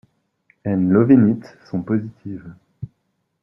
[0.65, 2.49] And Lovin' It sont positives.